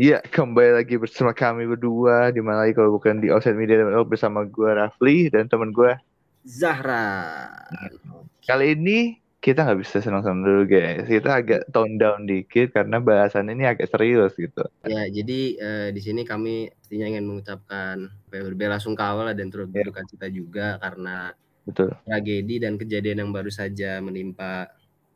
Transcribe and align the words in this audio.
Iya, 0.00 0.24
kembali 0.24 0.80
lagi 0.80 0.96
bersama 0.96 1.36
kami 1.36 1.68
berdua 1.68 2.32
di 2.32 2.40
mana 2.40 2.64
lagi 2.64 2.72
kalau 2.72 2.96
bukan 2.96 3.20
di 3.20 3.28
Offset 3.28 3.52
Media 3.52 3.84
bersama 4.00 4.48
gue 4.48 4.72
Rafli 4.72 5.28
dan 5.28 5.44
teman 5.44 5.76
gue 5.76 5.92
Zahra. 6.40 7.52
Kali 8.40 8.72
ini 8.72 9.19
kita 9.40 9.64
nggak 9.64 9.80
bisa 9.80 10.04
senang-senang 10.04 10.44
dulu 10.44 10.62
guys. 10.68 11.08
Kita 11.08 11.40
agak 11.40 11.72
tone 11.72 11.96
down 11.96 12.28
dikit 12.28 12.76
karena 12.76 13.00
bahasan 13.00 13.48
ini 13.48 13.64
agak 13.64 13.88
serius 13.88 14.36
gitu. 14.36 14.68
Ya, 14.84 15.08
jadi 15.08 15.40
uh, 15.56 15.88
di 15.96 16.00
sini 16.04 16.28
kami 16.28 16.68
pastinya 16.76 17.08
ingin 17.08 17.24
mengucapkan 17.24 18.12
berbela 18.28 18.76
sungkawa 18.76 19.32
dan 19.32 19.48
turut 19.48 19.72
ya. 19.72 19.80
berduka 19.80 20.04
cita 20.04 20.28
juga 20.28 20.76
karena 20.76 21.32
Betul. 21.64 21.96
tragedi 22.04 22.60
dan 22.60 22.76
kejadian 22.76 23.24
yang 23.24 23.30
baru 23.32 23.48
saja 23.48 23.96
menimpa 24.04 24.68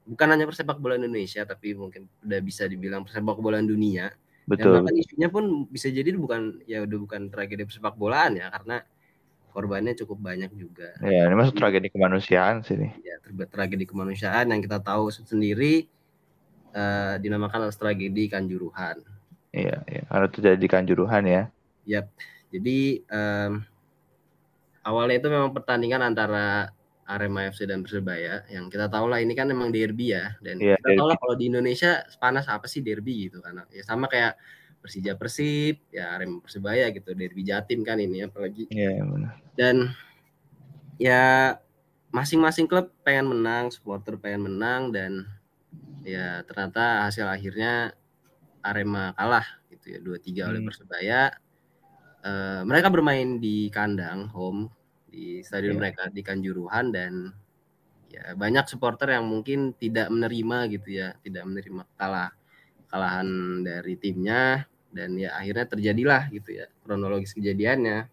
bukan 0.08 0.28
hanya 0.32 0.44
persepak 0.48 0.80
bola 0.80 1.00
Indonesia 1.00 1.44
tapi 1.48 1.72
mungkin 1.72 2.08
udah 2.24 2.40
bisa 2.44 2.68
dibilang 2.68 3.04
persepak 3.08 3.40
bola 3.40 3.60
dunia 3.64 4.12
Betul. 4.44 4.76
Dan 4.76 4.84
bahkan 4.84 4.96
isunya 5.00 5.28
pun 5.32 5.64
bisa 5.72 5.88
jadi 5.88 6.12
bukan 6.12 6.60
ya 6.68 6.84
udah 6.84 6.98
bukan 7.00 7.32
tragedi 7.32 7.64
sepak 7.64 7.96
bolaan 7.96 8.36
ya 8.36 8.52
karena 8.52 8.84
korbannya 9.54 9.94
cukup 9.94 10.18
banyak 10.18 10.50
juga. 10.58 10.98
Ya, 10.98 11.30
ini 11.30 11.34
masuk 11.38 11.54
tragedi 11.54 11.86
kemanusiaan 11.94 12.66
sih 12.66 12.74
nih. 12.74 12.92
Ya, 13.06 13.16
tragedi 13.46 13.86
kemanusiaan 13.86 14.50
yang 14.50 14.58
kita 14.58 14.82
tahu 14.82 15.14
sendiri 15.14 15.86
uh, 16.74 17.14
dinamakan 17.22 17.70
as 17.70 17.78
tragedi 17.78 18.26
Kanjuruhan. 18.26 19.06
Iya, 19.54 19.86
iya, 19.86 20.02
karena 20.10 20.26
terjadi 20.26 20.66
Kanjuruhan 20.66 21.24
ya. 21.30 21.42
Yap. 21.86 22.10
Jadi 22.50 23.06
um, 23.06 23.62
awalnya 24.82 25.16
itu 25.22 25.28
memang 25.30 25.54
pertandingan 25.54 26.02
antara 26.02 26.74
Arema 27.04 27.46
FC 27.52 27.68
dan 27.68 27.84
Persebaya 27.84 28.48
yang 28.48 28.72
kita 28.72 28.88
tahu 28.88 29.12
lah 29.12 29.20
ini 29.20 29.36
kan 29.36 29.44
memang 29.44 29.68
derby 29.68 30.16
ya 30.16 30.32
dan 30.40 30.56
yeah, 30.56 30.80
kita 30.80 30.96
tahu 30.96 31.08
lah 31.12 31.18
kalau 31.20 31.34
di 31.36 31.52
Indonesia 31.52 32.00
panas 32.16 32.48
apa 32.48 32.64
sih 32.64 32.80
derby 32.80 33.28
gitu 33.28 33.44
karena 33.44 33.68
ya 33.68 33.84
sama 33.84 34.08
kayak 34.08 34.40
Persija 34.84 35.16
Persib 35.16 35.80
ya 35.88 36.12
Arema 36.12 36.44
Persebaya 36.44 36.92
gitu 36.92 37.16
derby 37.16 37.40
Jatim 37.40 37.80
kan 37.80 37.96
ini 37.96 38.20
apalagi 38.28 38.68
yeah, 38.68 39.00
benar. 39.00 39.40
dan 39.56 39.96
ya 41.00 41.56
masing-masing 42.12 42.68
klub 42.68 42.92
pengen 43.00 43.32
menang 43.32 43.72
supporter 43.72 44.20
pengen 44.20 44.52
menang 44.52 44.92
dan 44.92 45.24
ya 46.04 46.44
ternyata 46.44 47.08
hasil 47.08 47.24
akhirnya 47.24 47.96
Arema 48.60 49.16
kalah 49.16 49.48
gitu 49.72 49.96
ya 49.96 49.98
dua 50.04 50.20
tiga 50.20 50.44
hmm. 50.44 50.50
oleh 50.52 50.60
Persebaya 50.68 51.20
uh, 52.20 52.60
mereka 52.68 52.92
bermain 52.92 53.40
di 53.40 53.72
kandang 53.72 54.28
home 54.28 54.68
di 55.08 55.40
stadion 55.40 55.80
yeah. 55.80 55.80
mereka 55.80 56.12
di 56.12 56.20
Kanjuruhan 56.20 56.92
dan 56.92 57.32
ya 58.12 58.36
banyak 58.36 58.68
supporter 58.68 59.16
yang 59.16 59.26
mungkin 59.26 59.72
tidak 59.74 60.06
menerima 60.12 60.70
gitu 60.76 60.88
ya, 61.02 61.18
tidak 61.24 61.48
menerima 61.50 61.82
kalah 61.98 62.30
kalahan 62.86 63.26
dari 63.66 63.98
timnya 63.98 64.70
dan 64.94 65.18
ya 65.18 65.34
akhirnya 65.34 65.66
terjadilah 65.66 66.30
gitu 66.30 66.62
ya 66.62 66.66
kronologis 66.86 67.34
kejadiannya. 67.34 68.06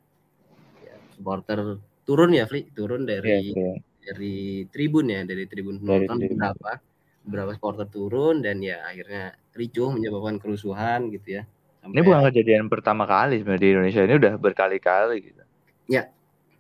Ya, 0.82 0.96
supporter 1.14 1.78
turun 2.04 2.34
ya, 2.34 2.50
Fli, 2.50 2.68
turun 2.74 3.06
dari 3.06 3.54
yeah, 3.54 3.78
yeah. 3.78 3.78
dari 4.02 4.66
tribun 4.74 5.14
ya, 5.14 5.22
dari 5.22 5.46
tribun 5.46 5.78
penonton 5.78 6.18
beberapa 6.26 6.82
beberapa 7.22 7.52
supporter 7.54 7.88
turun 7.88 8.42
dan 8.42 8.60
ya 8.66 8.82
akhirnya 8.82 9.38
ricuh 9.54 9.94
menyebabkan 9.94 10.42
kerusuhan 10.42 11.14
gitu 11.14 11.40
ya. 11.40 11.44
Sampai 11.86 12.02
ini 12.02 12.02
bukan 12.02 12.22
kejadian 12.34 12.66
pertama 12.66 13.06
kali 13.06 13.42
sebenarnya 13.42 13.62
di 13.62 13.70
Indonesia 13.74 14.02
ini 14.02 14.16
udah 14.18 14.34
berkali-kali 14.42 15.18
gitu. 15.22 15.44
Ya, 15.90 16.10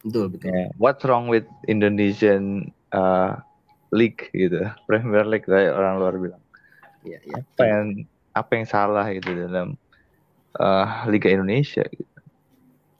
Betul, 0.01 0.33
betul. 0.33 0.49
Yeah. 0.49 0.69
What's 0.81 1.05
wrong 1.05 1.29
with 1.29 1.45
Indonesian 1.69 2.73
uh, 2.89 3.37
league 3.93 4.33
gitu, 4.33 4.65
Premier 4.89 5.25
League 5.29 5.45
kayak 5.45 5.77
orang 5.77 6.01
luar 6.01 6.15
bilang. 6.17 6.43
Yeah, 7.05 7.21
yeah. 7.25 7.41
Apa 7.41 7.63
yang 7.65 7.85
apa 8.33 8.51
yang 8.57 8.65
salah 8.65 9.05
gitu 9.13 9.29
dalam 9.35 9.77
uh, 10.57 11.05
Liga 11.07 11.29
Indonesia 11.31 11.83
gitu. 11.87 12.17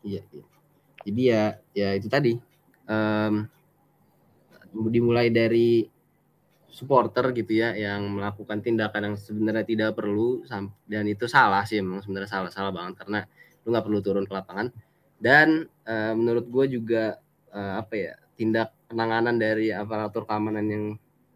Iya, 0.02 0.22
iya. 0.32 0.46
Jadi 1.02 1.22
ya 1.26 1.44
ya 1.74 1.90
itu 1.98 2.08
tadi. 2.08 2.34
Um, 2.86 3.48
dimulai 4.72 5.28
dari 5.28 5.84
supporter 6.72 7.36
gitu 7.36 7.60
ya 7.60 7.76
yang 7.76 8.16
melakukan 8.16 8.64
tindakan 8.64 9.12
yang 9.12 9.16
sebenarnya 9.20 9.68
tidak 9.68 10.00
perlu 10.00 10.48
dan 10.88 11.04
itu 11.04 11.28
salah 11.28 11.68
sih 11.68 11.84
memang 11.84 12.00
sebenarnya 12.00 12.32
salah 12.32 12.52
salah 12.52 12.72
banget 12.72 13.04
karena 13.04 13.28
lu 13.68 13.76
nggak 13.76 13.86
perlu 13.86 14.00
turun 14.00 14.24
ke 14.24 14.32
lapangan 14.32 14.72
dan 15.20 15.68
uh, 15.86 16.16
menurut 16.16 16.48
gue 16.48 16.80
juga 16.80 17.20
uh, 17.52 17.84
apa 17.84 17.94
ya 17.94 18.16
tindak 18.40 18.74
penanganan 18.90 19.38
dari 19.38 19.70
aparatur 19.70 20.26
keamanan 20.26 20.66
yang 20.66 20.86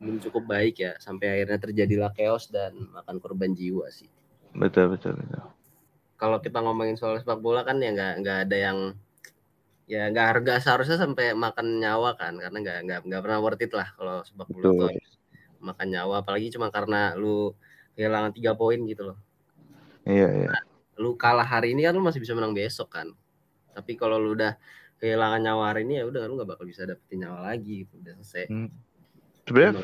belum 0.02 0.18
cukup 0.24 0.44
baik 0.50 0.82
ya 0.82 0.98
sampai 0.98 1.40
akhirnya 1.40 1.60
terjadilah 1.62 2.12
chaos 2.18 2.50
dan 2.50 2.74
makan 2.92 3.22
korban 3.22 3.54
jiwa 3.54 3.88
sih. 3.94 4.10
Betul 4.58 4.98
betul 4.98 5.20
betul. 5.22 5.45
Kalau 6.16 6.40
kita 6.40 6.64
ngomongin 6.64 6.96
soal 6.96 7.20
sepak 7.20 7.44
bola 7.44 7.68
kan 7.68 7.80
ya 7.84 7.92
nggak 7.92 8.14
nggak 8.24 8.38
ada 8.48 8.58
yang 8.58 8.78
ya 9.86 10.10
nggak 10.10 10.28
harga 10.34 10.54
seharusnya 10.64 10.98
sampai 10.98 11.38
makan 11.38 11.78
nyawa 11.78 12.18
kan 12.18 12.34
karena 12.40 12.58
nggak 12.58 12.80
nggak 12.88 13.00
nggak 13.06 13.22
pernah 13.22 13.40
worth 13.44 13.62
it 13.62 13.72
lah 13.76 13.88
kalau 13.94 14.24
sepak 14.26 14.48
bola 14.50 14.90
tuh 14.90 14.90
makan 15.62 15.88
nyawa 15.92 16.22
apalagi 16.22 16.54
cuma 16.54 16.74
karena 16.74 17.14
lu 17.14 17.54
kehilangan 17.94 18.32
tiga 18.34 18.58
poin 18.58 18.80
gitu 18.86 19.14
loh. 19.14 19.18
Iya 20.06 20.30
iya. 20.30 20.50
Nah, 20.54 20.64
lu 21.00 21.20
kalah 21.20 21.46
hari 21.46 21.76
ini 21.76 21.84
kan 21.84 21.96
lu 21.96 22.04
masih 22.04 22.24
bisa 22.24 22.32
menang 22.32 22.56
besok 22.56 22.92
kan 22.96 23.12
tapi 23.76 24.00
kalau 24.00 24.16
lu 24.16 24.34
udah 24.40 24.56
kehilangan 25.04 25.44
nyawa 25.44 25.76
hari 25.76 25.84
ini 25.84 26.00
ya 26.00 26.08
udah 26.08 26.24
lu 26.32 26.40
nggak 26.40 26.50
bakal 26.56 26.64
bisa 26.64 26.88
dapetin 26.88 27.28
nyawa 27.28 27.52
lagi 27.52 27.84
gitu 27.84 28.00
udah 28.00 28.14
selesai 28.24 28.48
hmm. 28.48 28.70
sebenarnya 29.44 29.84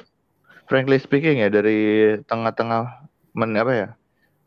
frankly 0.71 0.97
speaking 0.97 1.43
ya 1.43 1.51
dari 1.51 2.15
tengah-tengah 2.23 3.11
men 3.35 3.51
apa 3.59 3.73
ya 3.75 3.87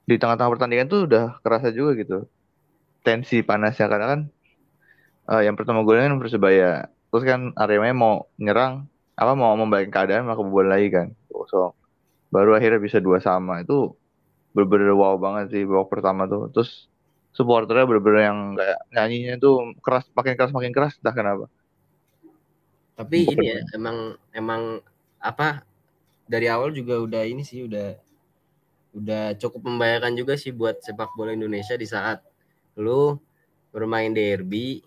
di 0.05 0.21
tengah-tengah 0.21 0.53
pertandingan 0.53 0.87
tuh 0.89 1.09
udah 1.09 1.41
kerasa 1.41 1.73
juga 1.73 1.97
gitu. 1.97 2.19
Tensi 3.05 3.41
panasnya 3.45 3.89
karena 3.89 4.07
kan 4.09 4.21
uh, 5.29 5.43
yang 5.45 5.57
pertama 5.57 5.85
golnya 5.85 6.09
kan 6.09 6.21
persebaya. 6.21 6.89
Terus 7.09 7.25
kan 7.25 7.41
Arema 7.57 7.93
mau 7.97 8.29
nyerang 8.37 8.85
apa 9.15 9.33
mau 9.39 9.55
membaik 9.55 9.89
keadaan 9.95 10.29
mau 10.29 10.37
kebobolan 10.37 10.71
lagi 10.77 10.89
kan. 10.93 11.09
So 11.49 11.73
baru 12.29 12.57
akhirnya 12.57 12.81
bisa 12.81 12.99
dua 13.01 13.21
sama. 13.21 13.65
Itu 13.65 13.97
bener-bener 14.53 14.95
wow 14.95 15.17
banget 15.17 15.55
sih 15.57 15.63
babak 15.65 15.89
pertama 15.89 16.29
tuh. 16.29 16.53
Terus 16.53 16.91
supporternya 17.35 17.89
bener-bener 17.89 18.23
yang 18.29 18.39
kayak 18.55 18.81
nyanyinya 18.95 19.35
tuh 19.41 19.75
keras 19.81 20.05
makin 20.13 20.35
keras 20.37 20.53
makin 20.53 20.73
keras. 20.75 20.95
Entah 21.01 21.15
kenapa. 21.17 21.47
Tapi 22.95 23.27
ini 23.27 23.47
ya 23.51 23.59
emang 23.75 24.15
emang 24.31 24.79
apa 25.19 25.67
dari 26.29 26.47
awal 26.47 26.71
juga 26.71 27.01
udah 27.01 27.23
ini 27.27 27.43
sih 27.43 27.67
udah 27.67 28.04
udah 28.95 29.35
cukup 29.37 29.67
membahayakan 29.67 30.15
juga 30.15 30.39
sih 30.39 30.55
buat 30.55 30.79
sepak 30.81 31.19
bola 31.19 31.35
Indonesia 31.35 31.75
di 31.75 31.85
saat 31.85 32.23
lu 32.79 33.19
bermain 33.75 34.15
derby 34.15 34.83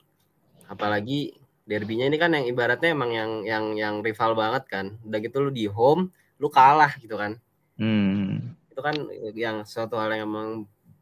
apalagi 0.71 1.35
derbynya 1.67 2.07
ini 2.07 2.17
kan 2.19 2.31
yang 2.31 2.47
ibaratnya 2.47 2.95
emang 2.95 3.11
yang 3.11 3.31
yang 3.43 3.65
yang 3.75 3.95
rival 3.99 4.31
banget 4.31 4.63
kan 4.71 4.85
udah 5.03 5.19
gitu 5.19 5.43
lu 5.43 5.51
di 5.51 5.67
home 5.67 6.07
lu 6.39 6.47
kalah 6.47 6.95
gitu 7.03 7.19
kan 7.19 7.35
hmm. 7.75 8.55
itu 8.71 8.81
kan 8.81 8.95
yang 9.35 9.67
suatu 9.67 9.99
hal 9.99 10.15
yang 10.15 10.23
emang 10.23 10.49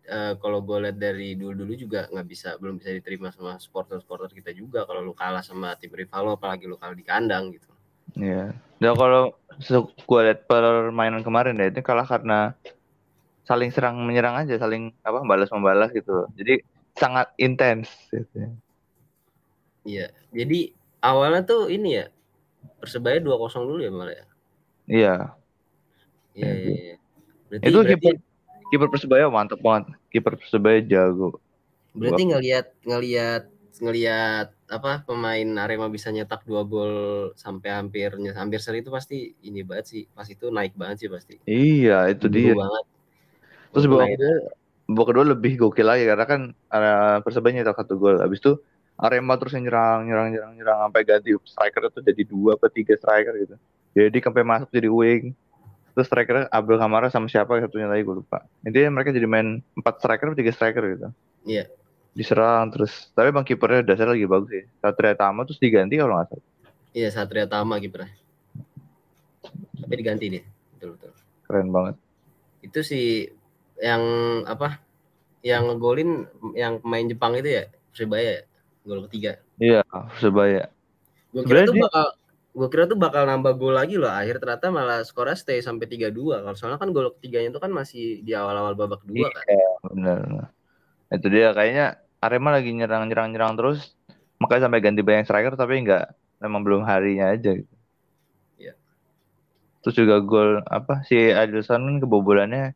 uh, 0.10 0.34
kalau 0.42 0.62
gue 0.66 0.90
lihat 0.90 0.98
dari 0.98 1.38
dulu-dulu 1.38 1.74
juga 1.78 2.10
nggak 2.10 2.28
bisa 2.28 2.50
belum 2.58 2.82
bisa 2.82 2.94
diterima 2.94 3.30
sama 3.30 3.58
supporter-supporter 3.62 4.34
kita 4.34 4.54
juga 4.54 4.86
kalau 4.90 5.06
lu 5.06 5.14
kalah 5.14 5.46
sama 5.46 5.78
tim 5.78 5.94
rival 5.94 6.22
lo 6.26 6.32
apalagi 6.38 6.66
lu 6.66 6.78
kalah 6.78 6.98
di 6.98 7.06
kandang 7.06 7.54
gitu. 7.54 7.70
Iya. 8.18 8.34
Yeah. 8.34 8.48
Dan 8.82 8.94
kalau 9.00 9.34
gue 9.96 10.20
lihat 10.26 10.46
permainan 10.46 11.24
kemarin 11.24 11.58
ya 11.58 11.72
itu 11.72 11.80
kalah 11.80 12.06
karena 12.06 12.54
saling 13.46 13.70
serang 13.70 14.02
menyerang 14.02 14.36
aja, 14.36 14.58
saling 14.58 14.92
apa 15.06 15.22
balas 15.22 15.54
membalas 15.54 15.94
gitu. 15.94 16.26
Jadi 16.34 16.66
sangat 16.98 17.30
intens 17.38 17.88
gitu. 18.10 18.50
Iya. 19.86 20.10
Jadi 20.34 20.74
awalnya 21.00 21.46
tuh 21.46 21.70
ini 21.70 22.02
ya 22.02 22.06
Persebaya 22.82 23.22
2-0 23.22 23.70
dulu 23.70 23.82
ya 23.86 23.92
malah 23.94 24.14
ya. 24.14 24.26
Iya. 24.90 25.16
Iya, 26.36 26.52
iya, 26.52 26.74
iya. 26.74 26.96
Berarti, 27.48 27.66
itu 27.70 27.78
berarti, 27.78 28.10
kiper 28.74 28.88
Persebaya 28.90 29.30
mantap 29.30 29.62
banget. 29.62 29.94
Kiper 30.10 30.34
Persebaya 30.42 30.82
jago. 30.82 31.38
Berarti 31.94 32.24
ngelihat 32.28 32.66
ngelihat 32.84 33.44
ngelihat 33.76 34.56
apa 34.72 35.04
pemain 35.04 35.48
Arema 35.62 35.92
bisa 35.92 36.08
nyetak 36.10 36.48
dua 36.48 36.64
gol 36.64 36.94
sampai 37.36 37.76
hampir 37.76 38.16
hampir 38.34 38.60
seri 38.64 38.82
itu 38.82 38.90
pasti 38.90 39.38
ini 39.46 39.62
banget 39.62 39.86
sih. 39.86 40.04
Pas 40.12 40.26
itu 40.26 40.50
naik 40.50 40.74
banget 40.74 41.06
sih 41.06 41.10
pasti. 41.12 41.36
Iya, 41.46 42.10
itu 42.10 42.26
Dulu 42.26 42.36
dia. 42.36 42.56
banget. 42.58 42.86
Terus 43.76 43.86
babak 43.92 44.08
kedua, 44.16 44.36
babak 44.88 45.06
kedua 45.12 45.24
lebih 45.36 45.52
gokil 45.60 45.84
lagi 45.84 46.08
karena 46.08 46.24
kan 46.24 46.42
ada 46.72 47.20
Persebaya 47.20 47.52
nyetak 47.60 47.76
satu 47.76 48.00
gol. 48.00 48.24
Habis 48.24 48.40
itu 48.40 48.56
Arema 48.96 49.36
terus 49.36 49.52
nyerang, 49.52 50.08
nyerang, 50.08 50.32
nyerang, 50.32 50.52
nyerang 50.56 50.78
sampai 50.88 51.04
ganti 51.04 51.36
striker 51.44 51.92
itu 51.92 52.00
jadi 52.00 52.24
dua 52.24 52.56
atau 52.56 52.72
tiga 52.72 52.96
striker 52.96 53.36
gitu. 53.36 53.56
Jadi 53.92 54.18
sampai 54.24 54.44
masuk 54.48 54.72
jadi 54.72 54.88
wing. 54.88 55.36
terus 55.96 56.12
striker 56.12 56.52
Abdul 56.52 56.76
Kamara 56.76 57.08
sama 57.08 57.32
siapa 57.32 57.56
satunya 57.64 57.88
lagi 57.88 58.04
gue 58.04 58.20
lupa 58.20 58.44
intinya 58.68 59.00
mereka 59.00 59.16
jadi 59.16 59.32
main 59.32 59.64
empat 59.80 60.04
striker 60.04 60.28
atau 60.28 60.36
tiga 60.36 60.52
striker 60.52 60.84
gitu 60.92 61.08
Iya. 61.48 61.72
diserang 62.12 62.68
terus 62.68 63.08
tapi 63.16 63.32
bang 63.32 63.48
kipernya 63.48 63.80
dasar 63.80 64.12
lagi 64.12 64.28
bagus 64.28 64.52
sih 64.52 64.68
Satria 64.84 65.16
Tama 65.16 65.48
terus 65.48 65.56
diganti 65.56 65.96
kalau 65.96 66.20
nggak 66.20 66.36
salah 66.36 66.44
Iya 66.92 67.08
Satria 67.16 67.48
Tama 67.48 67.80
kipernya. 67.80 68.12
Tapi 69.80 69.94
diganti 69.96 70.26
dia. 70.32 70.44
Betul 70.76 71.00
betul. 71.00 71.12
keren 71.48 71.68
banget 71.72 71.96
Itu 72.60 72.84
si 72.84 73.32
yang 73.82 74.04
apa? 74.48 74.80
Yang 75.46 75.62
ngegolin 75.72 76.12
yang 76.58 76.82
pemain 76.82 77.06
Jepang 77.06 77.38
itu 77.38 77.50
ya 77.50 77.64
Persebaya 77.94 78.42
ya? 78.42 78.44
Gol 78.86 79.06
ketiga. 79.10 79.42
iya 79.62 79.82
Persebaya 79.86 80.70
Gue 81.36 81.44
kira 81.44 81.68
tuh 81.68 81.76
bakal 81.76 82.06
gue 82.56 82.68
kira 82.72 82.84
tuh 82.88 82.96
bakal 82.96 83.28
nambah 83.28 83.60
gol 83.60 83.76
lagi 83.76 84.00
loh. 84.00 84.08
Akhir 84.08 84.40
ternyata 84.40 84.72
malah 84.72 85.04
skornya 85.04 85.36
stay 85.36 85.60
sampai 85.60 85.92
3-2. 85.92 86.40
Kalau 86.48 86.56
soalnya 86.56 86.80
kan 86.80 86.96
gol 86.96 87.12
ketiganya 87.20 87.52
itu 87.52 87.60
kan 87.60 87.68
masih 87.76 88.24
di 88.24 88.32
awal-awal 88.32 88.72
babak 88.80 89.04
kan. 89.04 89.12
Iya, 89.12 89.70
benar. 89.92 90.20
Itu 91.12 91.28
dia 91.28 91.52
kayaknya 91.52 92.00
Arema 92.24 92.56
lagi 92.56 92.72
nyerang-nyerang-nyerang 92.72 93.60
terus, 93.60 93.94
makanya 94.40 94.72
sampai 94.72 94.80
ganti 94.80 95.04
banyak 95.04 95.28
striker 95.28 95.60
tapi 95.60 95.84
nggak, 95.84 96.16
memang 96.42 96.64
belum 96.64 96.82
harinya 96.88 97.36
aja. 97.36 97.54
Gitu. 97.54 97.76
Iya. 98.56 98.74
Terus 99.84 99.96
juga 100.00 100.24
gol 100.24 100.64
apa 100.64 101.04
si 101.04 101.20
Adilson 101.36 101.84
kan 101.84 101.96
kebobolannya 102.00 102.72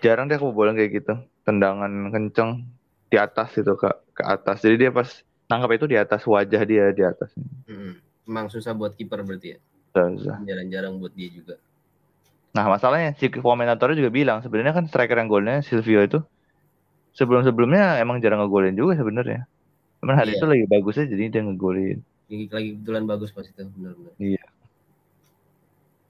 jarang 0.00 0.26
dia 0.30 0.38
kebobolan 0.40 0.74
kayak 0.74 0.90
gitu, 1.02 1.14
tendangan 1.46 1.90
kenceng 2.10 2.66
di 3.10 3.16
atas 3.20 3.54
itu 3.54 3.72
ke 3.78 3.90
ke 4.14 4.22
atas. 4.22 4.62
Jadi 4.64 4.86
dia 4.86 4.90
pas 4.90 5.06
nangkap 5.50 5.70
itu 5.76 5.86
di 5.90 5.96
atas 5.98 6.24
wajah 6.24 6.62
dia 6.64 6.90
di 6.90 7.02
atas. 7.04 7.30
Mm-mm. 7.68 8.00
Emang 8.24 8.48
susah 8.48 8.72
buat 8.72 8.96
kiper 8.96 9.20
berarti 9.22 9.54
ya. 9.54 9.58
Jarang-jarang 10.42 10.98
buat 10.98 11.12
dia 11.14 11.30
juga. 11.30 11.54
Nah 12.54 12.66
masalahnya 12.70 13.18
si 13.18 13.30
komentatornya 13.30 13.98
juga 13.98 14.10
bilang 14.14 14.38
sebenarnya 14.42 14.74
kan 14.74 14.84
striker 14.86 15.18
yang 15.18 15.30
golnya 15.30 15.60
Silvio 15.62 16.00
itu 16.02 16.18
sebelum-sebelumnya 17.14 17.98
emang 18.02 18.18
jarang 18.22 18.42
ngegolin 18.42 18.74
juga 18.74 18.98
sebenarnya. 18.98 19.46
Cuman 20.02 20.14
hari 20.18 20.34
Iya. 20.34 20.38
itu 20.38 20.46
lagi 20.46 20.64
bagusnya 20.70 21.04
jadi 21.10 21.22
dia 21.30 21.42
ngegolin. 21.46 21.98
Lagi, 22.30 22.44
lagi 22.50 22.68
kebetulan 22.78 23.04
bagus 23.06 23.30
pas 23.30 23.46
itu 23.46 23.58
benar-benar. 23.58 24.14
Iya. 24.18 24.42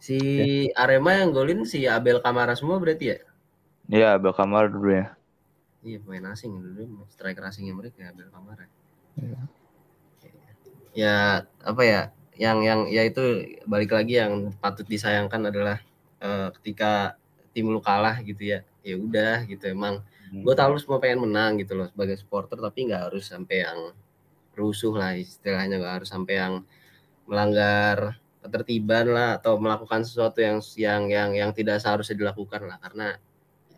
Si 0.04 0.18
Arema 0.76 1.16
yang 1.16 1.32
golin 1.32 1.64
si 1.64 1.88
Abel 1.88 2.20
Kamara 2.20 2.52
semua 2.52 2.76
berarti 2.76 3.16
ya? 3.16 3.18
Iya, 3.88 4.16
Abel 4.16 4.32
Kamar 4.32 4.72
dulu 4.72 4.92
ya. 4.92 5.12
Iya 5.84 6.00
pemain 6.00 6.32
asing 6.32 6.56
dulu 6.56 7.04
striker 7.12 7.44
asingnya 7.44 7.76
mereka 7.76 8.08
Abel 8.08 8.32
Kamara. 8.32 8.64
Iya. 9.20 9.40
Ya 10.96 11.16
apa 11.60 11.82
ya? 11.84 12.02
Yang 12.40 12.58
yang 12.64 12.80
ya 12.88 13.02
itu 13.04 13.24
balik 13.68 13.92
lagi 13.92 14.16
yang 14.16 14.56
patut 14.56 14.88
disayangkan 14.88 15.52
adalah 15.52 15.84
eh, 16.24 16.48
ketika 16.56 17.20
tim 17.52 17.68
lu 17.68 17.84
kalah 17.84 18.16
gitu 18.24 18.56
ya. 18.56 18.64
Ya 18.80 18.96
udah 18.96 19.44
gitu 19.44 19.68
emang. 19.68 20.00
Gue 20.34 20.56
tahu 20.56 20.74
lu 20.74 20.80
semua 20.80 20.98
pengen 20.98 21.28
menang 21.28 21.60
gitu 21.62 21.78
loh 21.78 21.86
sebagai 21.86 22.18
supporter 22.18 22.58
tapi 22.58 22.88
nggak 22.90 23.12
harus 23.12 23.28
sampai 23.28 23.62
yang 23.62 23.94
rusuh 24.56 24.90
lah 24.96 25.14
istilahnya 25.14 25.78
nggak 25.78 25.94
harus 26.02 26.10
sampai 26.10 26.34
yang 26.40 26.54
melanggar 27.28 28.18
ketertiban 28.42 29.14
lah 29.14 29.38
atau 29.38 29.56
melakukan 29.62 30.02
sesuatu 30.02 30.42
yang 30.42 30.58
yang 30.74 31.02
yang 31.06 31.30
yang 31.38 31.50
tidak 31.54 31.78
seharusnya 31.78 32.18
dilakukan 32.18 32.66
lah 32.66 32.82
karena 32.82 33.14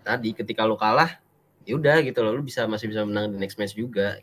tadi 0.06 0.30
ketika 0.30 0.62
lu 0.62 0.78
kalah 0.78 1.18
ya 1.66 1.74
udah 1.74 1.98
gitu 2.06 2.22
loh 2.22 2.38
lu 2.38 2.46
bisa 2.46 2.62
masih 2.70 2.86
bisa 2.86 3.02
menang 3.02 3.34
di 3.34 3.42
next 3.42 3.58
match 3.58 3.74
juga. 3.74 4.22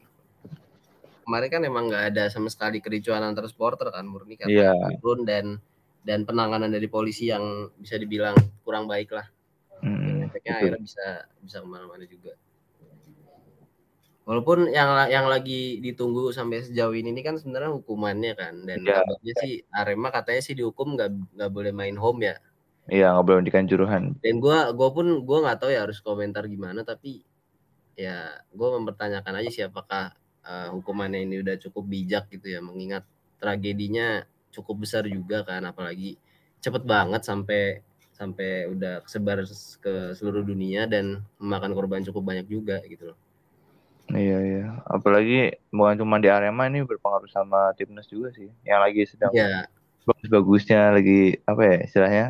Kemarin 1.28 1.50
kan 1.52 1.62
emang 1.68 1.92
nggak 1.92 2.04
ada 2.16 2.24
sama 2.32 2.48
sekali 2.48 2.80
kericuan 2.80 3.20
antar 3.20 3.48
supporter 3.52 3.92
kan 3.92 4.08
murni 4.08 4.40
karena 4.40 4.72
turun 5.04 5.28
dan 5.28 5.60
dan 6.04 6.24
penanganan 6.24 6.72
dari 6.72 6.88
polisi 6.88 7.32
yang 7.32 7.68
bisa 7.80 8.00
dibilang 8.00 8.36
kurang 8.64 8.88
baik 8.88 9.12
lah. 9.12 9.28
Mm-mm, 9.84 10.32
efeknya 10.32 10.64
akhirnya 10.64 10.80
bisa 10.80 11.06
bisa 11.44 11.60
ke 11.60 11.68
mana-mana 11.68 12.08
juga. 12.08 12.36
Walaupun 14.24 14.72
yang 14.72 15.12
yang 15.12 15.28
lagi 15.28 15.84
ditunggu 15.84 16.32
sampai 16.32 16.64
sejauh 16.64 16.96
ini 16.96 17.12
ini 17.12 17.20
kan 17.28 17.36
sebenarnya 17.36 17.76
hukumannya 17.76 18.32
kan 18.40 18.56
dan 18.64 18.80
kabarnya 18.88 19.34
sih 19.44 19.68
Arema 19.68 20.16
katanya 20.16 20.40
sih 20.40 20.56
dihukum 20.56 20.96
nggak 20.96 21.36
nggak 21.36 21.52
boleh 21.52 21.76
main 21.76 22.00
home 22.00 22.32
ya 22.32 22.40
Iya, 22.92 23.16
nggak 23.16 23.26
boleh 23.26 23.38
mendikan 23.44 23.66
juruhan. 23.70 24.04
dan 24.24 24.40
gua 24.40 24.72
gua 24.72 24.90
pun 24.96 25.06
gua 25.28 25.38
nggak 25.44 25.60
tahu 25.60 25.72
ya 25.76 25.84
harus 25.84 26.00
komentar 26.00 26.48
gimana 26.48 26.88
tapi 26.88 27.28
ya 28.00 28.40
gua 28.56 28.80
mempertanyakan 28.80 29.44
aja 29.44 29.50
sih 29.52 29.64
apakah 29.68 30.16
eh, 30.48 30.70
hukumannya 30.72 31.28
ini 31.28 31.44
udah 31.44 31.56
cukup 31.60 31.84
bijak 31.92 32.32
gitu 32.32 32.48
ya 32.56 32.64
mengingat 32.64 33.04
tragedinya 33.38 34.24
cukup 34.56 34.88
besar 34.88 35.04
juga 35.12 35.44
kan 35.44 35.68
apalagi 35.68 36.16
cepet 36.64 36.84
banget 36.88 37.22
sampai 37.28 37.84
sampai 38.16 38.70
udah 38.72 39.04
kesebar 39.04 39.44
ke 39.84 39.94
seluruh 40.16 40.46
dunia 40.46 40.88
dan 40.88 41.26
memakan 41.42 41.76
korban 41.76 42.06
cukup 42.08 42.24
banyak 42.24 42.48
juga 42.48 42.80
gitu 42.88 43.12
loh 43.12 43.20
Iya, 44.14 44.38
iya. 44.46 44.66
Apalagi 44.86 45.58
bukan 45.72 45.96
cuma 46.04 46.20
di 46.20 46.28
Arema 46.30 46.68
ini 46.70 46.84
berpengaruh 46.86 47.32
sama 47.32 47.72
timnas 47.74 48.06
juga 48.06 48.30
sih. 48.36 48.52
Yang 48.62 48.80
lagi 48.84 49.02
sedang 49.10 49.32
ya 49.34 49.66
bagus-bagusnya 50.04 50.80
lagi 50.92 51.40
apa 51.48 51.62
ya 51.64 51.78
istilahnya? 51.88 52.26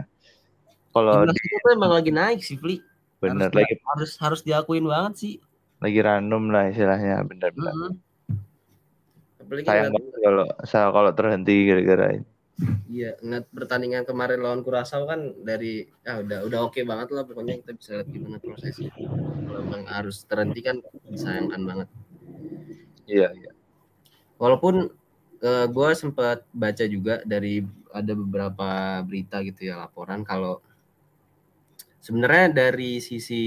Kalau 0.93 1.25
di, 1.25 1.33
itu 1.33 1.67
emang 1.73 1.91
lagi 1.97 2.13
naik 2.13 2.45
sih 2.45 2.55
Fli 2.55 2.77
bener 3.17 3.49
harus, 3.49 3.55
lagi 3.55 3.73
harus 3.81 4.11
harus 4.19 4.41
diakuin 4.45 4.85
banget 4.85 5.13
sih 5.17 5.33
lagi 5.83 5.99
random 5.99 6.43
lah 6.47 6.71
istilahnya, 6.71 7.19
bener-bener. 7.27 7.99
Apalagi 9.35 9.67
Sayang 9.67 9.91
banget 9.91 10.15
kalau 10.23 10.45
saya 10.63 10.87
kalau 10.95 11.11
terhenti 11.11 11.55
gara-gara 11.67 12.07
ini. 12.15 12.27
Iya, 12.87 13.19
ngeliat 13.19 13.45
pertandingan 13.51 14.07
kemarin 14.07 14.39
lawan 14.39 14.63
Kurasau 14.63 15.03
kan 15.03 15.35
dari 15.43 15.83
ya 16.07 16.23
udah 16.23 16.47
udah 16.47 16.59
oke 16.63 16.79
banget 16.87 17.11
lah 17.11 17.27
pokoknya 17.27 17.59
kita 17.59 17.71
bisa 17.75 17.91
lihat 17.99 18.07
gimana 18.15 18.37
prosesnya. 18.39 18.95
Kalau 18.95 19.59
emang 19.59 19.83
harus 19.91 20.23
terhenti 20.23 20.59
kan 20.63 20.79
disayangkan 21.11 21.61
banget. 21.67 21.87
Iya, 23.03 23.27
iya. 23.35 23.51
Walaupun 24.39 24.87
eh, 25.43 25.65
gue 25.67 25.89
sempat 25.99 26.47
baca 26.55 26.85
juga 26.87 27.19
dari 27.27 27.59
ada 27.91 28.13
beberapa 28.15 29.03
berita 29.03 29.43
gitu 29.43 29.67
ya 29.67 29.83
laporan 29.83 30.23
kalau 30.23 30.63
sebenarnya 32.03 32.47
dari 32.51 32.99
sisi 32.99 33.43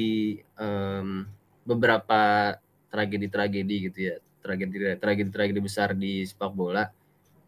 em, 0.57 1.29
beberapa 1.69 2.57
tragedi-tragedi 2.89 3.77
gitu 3.93 3.99
ya 4.13 4.17
tragedi 4.41 4.97
tragedi-tragedi 4.97 5.61
besar 5.61 5.93
di 5.93 6.25
sepak 6.25 6.53
bola 6.55 6.89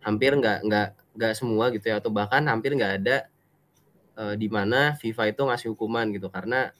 hampir 0.04 0.36
nggak 0.36 0.58
nggak 0.66 0.88
nggak 1.16 1.32
semua 1.38 1.72
gitu 1.74 1.88
ya 1.90 1.96
atau 2.02 2.10
bahkan 2.12 2.44
hampir 2.50 2.74
nggak 2.76 2.92
ada 3.02 3.16
eh, 4.18 4.34
di 4.38 4.48
mana 4.50 4.94
FIFA 4.98 5.22
itu 5.32 5.42
ngasih 5.48 5.68
hukuman 5.74 6.06
gitu 6.14 6.28
karena 6.28 6.70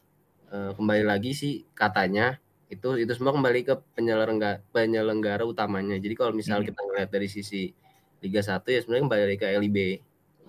eh, 0.53 0.73
kembali 0.77 1.05
lagi 1.07 1.33
sih 1.37 1.55
katanya 1.75 2.39
itu 2.69 3.01
itu 3.01 3.13
semua 3.17 3.33
kembali 3.33 3.61
ke 3.65 3.75
penyelenggara 3.97 4.61
penyelenggara 4.75 5.45
utamanya 5.49 5.97
jadi 5.97 6.15
kalau 6.19 6.33
misal 6.37 6.61
Hmm. 6.61 6.69
kita 6.69 6.81
ngeliat 6.85 7.11
dari 7.11 7.29
sisi 7.31 7.73
Liga 8.21 8.43
1 8.45 8.69
ya 8.75 8.81
sebenarnya 8.85 9.05
kembali 9.09 9.35
ke 9.41 9.47
LIB 9.57 9.79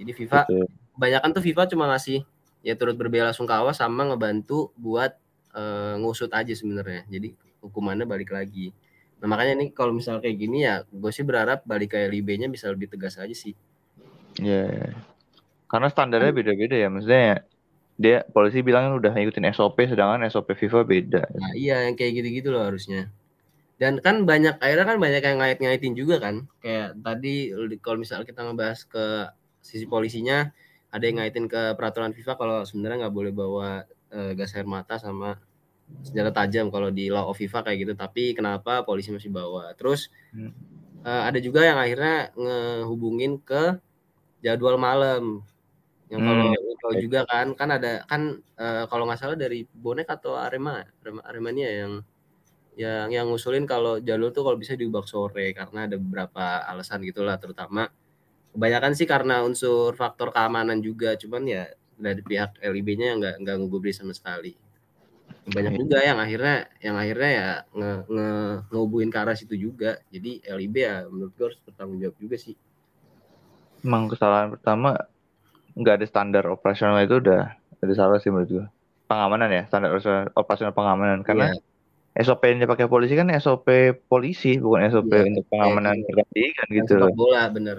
jadi 0.03 0.11
FIFA 0.17 0.41
Betul. 0.49 0.65
kebanyakan 0.97 1.29
tuh 1.35 1.43
FIFA 1.45 1.63
cuma 1.71 1.85
ngasih 1.93 2.19
ya 2.65 2.75
turut 2.75 2.95
berbela 2.95 3.31
sungkawa 3.31 3.71
sama 3.71 4.07
ngebantu 4.09 4.71
buat 4.75 5.15
eh, 5.55 5.95
ngusut 5.99 6.31
aja 6.31 6.51
sebenarnya. 6.51 7.07
Jadi 7.07 7.35
hukumannya 7.63 8.07
balik 8.07 8.31
lagi. 8.35 8.71
Nah 9.19 9.27
makanya 9.27 9.59
nih 9.59 9.69
kalau 9.75 9.91
misal 9.91 10.23
kayak 10.23 10.37
gini 10.39 10.63
ya 10.63 10.83
gue 10.87 11.11
sih 11.11 11.27
berharap 11.27 11.67
balik 11.67 11.95
ke 11.95 12.07
LIB-nya 12.07 12.47
bisa 12.47 12.71
lebih 12.71 12.87
tegas 12.87 13.19
aja 13.19 13.35
sih. 13.35 13.51
Iya, 14.39 14.63
iya. 14.71 14.89
Karena 15.69 15.91
standarnya 15.91 16.31
beda-beda 16.33 16.75
ya, 16.79 16.89
maksudnya 16.89 17.45
dia 17.99 18.23
polisi 18.31 18.63
bilang 18.63 18.95
udah 18.95 19.11
ngikutin 19.11 19.51
SOP 19.51 19.75
sedangkan 19.83 20.23
SOP 20.31 20.55
FIFA 20.55 20.87
beda. 20.87 21.23
nah 21.35 21.51
iya 21.51 21.83
yang 21.83 21.99
kayak 21.99 22.23
gitu-gitu 22.23 22.49
loh 22.49 22.63
harusnya. 22.63 23.11
Dan 23.75 23.99
kan 23.99 24.23
banyak 24.23 24.59
akhirnya 24.59 24.87
kan 24.87 24.97
banyak 24.99 25.23
yang 25.23 25.37
ngait-ngaitin 25.39 25.93
juga 25.95 26.19
kan. 26.19 26.47
Kayak 26.63 26.99
tadi 26.99 27.51
kalau 27.83 27.99
misal 27.99 28.23
kita 28.23 28.43
ngebahas 28.43 28.87
ke 28.87 29.05
sisi 29.59 29.83
polisinya 29.87 30.51
ada 30.93 31.03
yang 31.07 31.17
ngaitin 31.21 31.45
ke 31.51 31.61
peraturan 31.77 32.11
FIFA 32.17 32.33
kalau 32.39 32.57
sebenarnya 32.69 32.97
nggak 33.07 33.15
boleh 33.19 33.33
bawa 33.35 33.69
eh, 34.13 34.31
gas 34.37 34.53
air 34.57 34.67
mata 34.69 34.95
sama 35.01 35.37
senjata 36.05 36.31
tajam 36.45 36.67
kalau 36.73 36.89
di 36.93 37.09
law 37.13 37.29
of 37.31 37.37
FIFA 37.41 37.59
kayak 37.67 37.77
gitu. 37.87 37.93
Tapi 37.97 38.23
kenapa 38.37 38.83
polisi 38.87 39.09
masih 39.15 39.31
bawa? 39.33 39.73
Terus 39.79 40.09
Hmm. 40.33 40.49
eh, 41.05 41.21
ada 41.29 41.39
juga 41.41 41.61
yang 41.69 41.77
akhirnya 41.79 42.31
ngehubungin 42.37 43.39
ke 43.43 43.79
jadwal 44.45 44.77
malam. 44.81 45.43
Yang 46.11 46.23
kalau 46.27 46.45
Hmm, 46.45 46.53
tahu 46.81 46.95
juga 47.03 47.19
kan 47.29 47.47
kan 47.59 47.69
ada 47.77 47.89
kan 48.11 48.21
eh, 48.59 48.83
kalau 48.91 49.03
nggak 49.09 49.19
salah 49.21 49.37
dari 49.39 49.65
bonek 49.67 50.07
atau 50.09 50.33
arema 50.39 50.83
Arema- 51.03 51.25
aremania 51.29 51.69
yang 51.71 51.93
yang 52.77 53.07
yang 53.11 53.25
ngusulin 53.31 53.65
kalau 53.67 53.99
jalur 53.99 54.31
tuh 54.35 54.43
kalau 54.47 54.57
bisa 54.59 54.73
diubah 54.79 55.03
sore 55.05 55.51
karena 55.57 55.87
ada 55.89 55.97
beberapa 55.99 56.63
alasan 56.71 57.03
gitulah 57.07 57.35
terutama 57.41 57.89
kebanyakan 58.53 58.93
sih 58.97 59.07
karena 59.07 59.45
unsur 59.45 59.93
faktor 59.93 60.33
keamanan 60.33 60.81
juga 60.81 61.15
cuman 61.15 61.43
ya 61.45 61.63
dari 61.99 62.23
pihak 62.23 62.63
LIB-nya 62.63 63.19
nggak 63.19 63.35
nggak 63.43 63.55
ngegubris 63.59 63.99
sama 63.99 64.15
sekali 64.15 64.55
banyak 65.49 65.73
Iya. 65.75 65.79
juga 65.81 65.97
yang 66.05 66.19
akhirnya 66.21 66.57
yang 66.79 66.95
akhirnya 66.95 67.29
ya 67.31 67.49
nge, 67.73 67.91
nge 68.05 68.29
ngehubuin 68.69 69.09
ke 69.09 69.17
arah 69.17 69.35
situ 69.35 69.55
juga 69.57 69.97
jadi 70.13 70.31
LIB 70.45 70.75
ya 70.77 70.95
menurut 71.09 71.33
gue 71.33 71.45
harus 71.49 71.59
bertanggung 71.65 71.99
jawab 72.01 72.17
juga 72.21 72.37
sih 72.37 72.55
Emang 73.79 74.11
kesalahan 74.11 74.51
pertama 74.51 74.99
nggak 75.73 76.03
ada 76.03 76.05
standar 76.05 76.43
operasional 76.51 76.99
itu 76.99 77.23
udah 77.23 77.55
ada 77.55 77.93
salah 77.95 78.19
sih 78.19 78.29
menurut 78.29 78.49
gue 78.51 78.65
pengamanan 79.09 79.49
ya 79.49 79.63
standar 79.71 79.95
operasional 80.35 80.75
pengamanan 80.75 81.25
karena 81.25 81.55
yeah. 81.55 82.25
SOP 82.25 82.43
yang 82.45 82.59
dipakai 82.59 82.91
polisi 82.91 83.15
kan 83.15 83.31
SOP 83.39 83.67
polisi 84.11 84.59
bukan 84.59 84.91
SOP 84.91 85.09
yeah. 85.13 85.29
untuk 85.29 85.45
pengamanan 85.47 85.95
yeah. 85.97 86.07
pertandingan 86.11 86.67
gitu 86.75 86.93
loh. 86.99 87.09
bola 87.15 87.47
bener. 87.49 87.77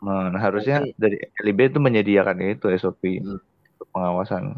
Nah, 0.00 0.32
harusnya 0.40 0.80
Mungkin. 0.80 0.96
dari 0.96 1.16
LIB 1.44 1.60
itu 1.76 1.78
menyediakan 1.78 2.36
itu 2.40 2.66
SOP 2.80 3.20
hmm. 3.20 3.38
pengawasan. 3.92 4.56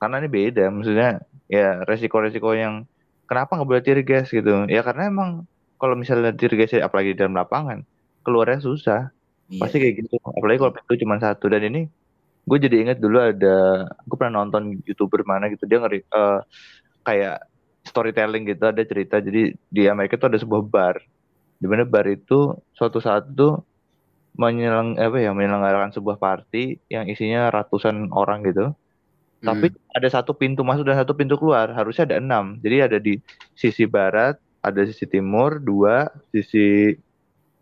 Karena 0.00 0.16
ini 0.18 0.28
beda, 0.32 0.72
maksudnya 0.72 1.22
ya 1.46 1.84
resiko-resiko 1.84 2.56
yang 2.56 2.88
kenapa 3.28 3.60
nggak 3.60 3.68
boleh 3.68 3.82
tiga 3.84 4.02
gas 4.02 4.32
gitu? 4.32 4.64
Ya 4.66 4.80
karena 4.80 5.12
emang 5.12 5.44
kalau 5.76 5.94
misalnya 5.94 6.32
tiga 6.32 6.56
gas 6.56 6.72
apalagi 6.80 7.14
di 7.14 7.18
dalam 7.20 7.36
lapangan 7.36 7.84
keluarnya 8.24 8.64
susah. 8.64 9.12
Iya. 9.52 9.60
Pasti 9.60 9.76
kayak 9.78 9.94
gitu. 10.02 10.16
Apalagi 10.24 10.58
kalau 10.58 10.72
pintu 10.72 10.92
cuma 11.04 11.20
satu 11.20 11.52
dan 11.52 11.68
ini 11.68 11.86
gue 12.42 12.58
jadi 12.58 12.76
inget 12.82 12.98
dulu 12.98 13.22
ada 13.22 13.86
gue 14.02 14.16
pernah 14.18 14.42
nonton 14.42 14.82
youtuber 14.82 15.22
mana 15.22 15.46
gitu 15.46 15.62
dia 15.62 15.78
ngeri 15.78 16.02
uh, 16.10 16.42
kayak 17.06 17.46
storytelling 17.86 18.42
gitu 18.50 18.66
ada 18.66 18.82
cerita 18.82 19.22
jadi 19.22 19.54
di 19.54 19.82
Amerika 19.86 20.18
itu 20.18 20.26
ada 20.26 20.38
sebuah 20.42 20.62
bar 20.66 20.98
di 21.62 21.66
mana 21.70 21.86
bar 21.86 22.02
itu 22.10 22.58
suatu 22.74 22.98
saat 22.98 23.30
itu 23.30 23.62
menyelang 24.32 24.96
apa 24.96 25.18
ya 25.20 25.36
menyelenggarakan 25.36 25.92
sebuah 25.92 26.16
party 26.16 26.80
yang 26.88 27.04
isinya 27.04 27.52
ratusan 27.52 28.08
orang 28.12 28.42
gitu 28.48 28.72
hmm. 28.72 29.46
tapi 29.46 29.66
ada 29.92 30.08
satu 30.08 30.32
pintu 30.32 30.64
masuk 30.64 30.88
dan 30.88 30.96
satu 30.96 31.12
pintu 31.12 31.36
keluar 31.36 31.68
harusnya 31.76 32.08
ada 32.08 32.16
enam 32.16 32.56
jadi 32.64 32.88
ada 32.88 32.98
di 32.98 33.20
sisi 33.52 33.84
barat 33.84 34.40
ada 34.64 34.80
sisi 34.88 35.04
timur 35.04 35.60
dua 35.60 36.08
sisi 36.32 36.96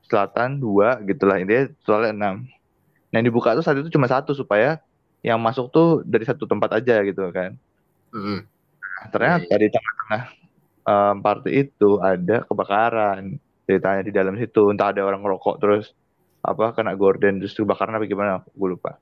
selatan 0.06 0.62
dua 0.62 1.02
gitulah 1.02 1.42
ini 1.42 1.74
soalnya 1.82 2.14
enam 2.14 2.34
yang 3.10 3.22
dibuka 3.26 3.58
tuh 3.58 3.64
saat 3.66 3.78
itu 3.78 3.90
cuma 3.90 4.06
satu 4.06 4.34
supaya 4.34 4.78
yang 5.20 5.38
masuk 5.42 5.68
tuh 5.68 6.00
dari 6.06 6.24
satu 6.24 6.48
tempat 6.48 6.80
aja 6.80 7.02
gitu 7.04 7.28
kan. 7.34 7.58
Mm-hmm. 8.14 8.38
Nah, 8.80 9.06
ternyata 9.12 9.44
yeah, 9.44 9.50
yeah. 9.50 9.60
di 9.60 9.68
tengah-tengah 9.68 10.22
um, 10.86 11.14
party 11.20 11.50
itu 11.68 11.90
ada 12.00 12.36
kebakaran 12.46 13.22
ceritanya 13.68 14.02
di 14.02 14.12
dalam 14.14 14.34
situ 14.34 14.72
entah 14.72 14.90
ada 14.90 15.06
orang 15.06 15.22
ngerokok 15.22 15.56
terus 15.62 15.94
apa 16.40 16.72
kena 16.72 16.96
gorden 16.96 17.38
terus 17.40 17.52
kebakaran 17.52 17.96
apa 17.96 18.04
gimana 18.08 18.40
gue 18.44 18.68
lupa. 18.68 18.96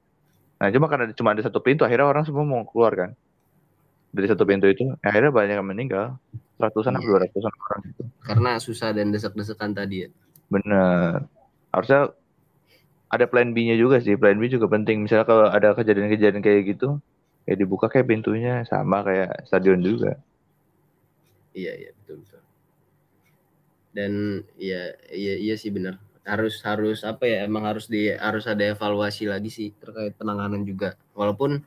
Nah 0.59 0.69
cuma 0.75 0.91
karena 0.91 1.15
cuma 1.15 1.35
ada 1.35 1.43
satu 1.47 1.63
pintu 1.63 1.87
akhirnya 1.87 2.07
orang 2.07 2.27
semua 2.27 2.43
mau 2.43 2.67
keluar 2.67 2.93
kan 2.95 3.11
dari 4.11 4.27
satu 4.27 4.43
pintu 4.49 4.67
itu 4.67 4.89
akhirnya 5.05 5.31
banyak 5.31 5.57
yang 5.61 5.69
meninggal 5.69 6.17
ratusan 6.57 6.97
atau 6.97 7.05
iya. 7.05 7.11
dua 7.13 7.19
ratusan 7.29 7.53
orang 7.55 7.81
itu 7.87 8.03
karena 8.25 8.51
susah 8.57 8.89
dan 8.97 9.13
desek-desekan 9.13 9.77
tadi 9.77 10.09
ya 10.09 10.11
bener 10.49 11.29
harusnya 11.71 12.17
ada 13.09 13.25
plan 13.25 13.57
B-nya 13.57 13.77
juga 13.77 13.99
sih. 14.05 14.15
Plan 14.21 14.37
B 14.37 14.53
juga 14.53 14.69
penting. 14.69 15.05
Misalnya 15.05 15.25
kalau 15.25 15.49
ada 15.49 15.73
kejadian-kejadian 15.73 16.45
kayak 16.45 16.77
gitu, 16.77 17.01
ya 17.49 17.57
dibuka 17.57 17.89
kayak 17.89 18.09
pintunya 18.09 18.63
sama 18.69 19.01
kayak 19.01 19.49
stadion 19.49 19.81
juga. 19.81 20.21
Iya, 21.57 21.73
iya, 21.75 21.91
betul 21.97 22.21
betul. 22.23 22.43
Dan 23.97 24.13
iya 24.61 24.95
iya 25.11 25.35
iya 25.41 25.55
sih 25.57 25.73
benar. 25.73 25.97
Harus 26.29 26.61
harus 26.61 27.01
apa 27.09 27.25
ya? 27.25 27.49
Emang 27.49 27.65
harus 27.65 27.89
di 27.89 28.13
harus 28.13 28.45
ada 28.45 28.61
evaluasi 28.61 29.25
lagi 29.33 29.49
sih 29.49 29.73
terkait 29.81 30.13
penanganan 30.21 30.61
juga. 30.69 30.93
Walaupun 31.17 31.65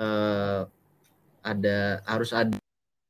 eh, 0.00 0.60
ada 1.44 1.78
harus 2.08 2.32
ada 2.32 2.56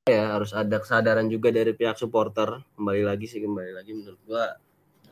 ya 0.09 0.35
harus 0.35 0.51
ada 0.57 0.77
kesadaran 0.81 1.29
juga 1.29 1.53
dari 1.53 1.77
pihak 1.77 2.01
supporter 2.01 2.65
kembali 2.81 3.05
lagi 3.05 3.29
sih 3.29 3.45
kembali 3.45 3.77
lagi 3.77 3.93
menurut 3.93 4.21
gua 4.25 4.57